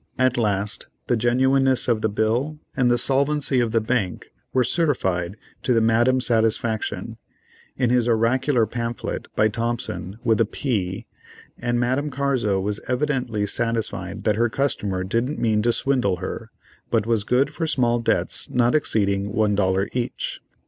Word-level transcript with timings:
At 0.17 0.35
last 0.35 0.87
the 1.05 1.15
genuineness 1.15 1.87
of 1.87 2.01
the 2.01 2.09
bill 2.09 2.57
and 2.75 2.89
the 2.89 2.97
solvency 2.97 3.59
of 3.59 3.71
the 3.71 3.79
bank 3.79 4.31
were 4.51 4.63
certified 4.63 5.37
to 5.61 5.75
the 5.75 5.79
Madame's 5.79 6.25
satisfaction, 6.25 7.17
in 7.77 7.91
his 7.91 8.07
oracular 8.07 8.65
pamphlet, 8.65 9.27
by 9.35 9.47
Thompson 9.47 10.17
with 10.23 10.41
a 10.41 10.45
"p," 10.45 11.05
and 11.59 11.79
Madame 11.79 12.09
Carzo 12.09 12.59
was 12.59 12.81
evidently 12.87 13.45
satisfied 13.45 14.23
that 14.23 14.37
her 14.37 14.49
customer 14.49 15.03
didn't 15.03 15.37
mean 15.37 15.61
to 15.61 15.71
swindle 15.71 16.15
her, 16.15 16.49
but 16.89 17.05
was 17.05 17.23
good 17.23 17.53
for 17.53 17.67
small 17.67 17.99
debts 17.99 18.49
not 18.49 18.73
exceeding 18.73 19.31
one 19.31 19.53
dollar 19.53 19.87
each. 19.93 20.41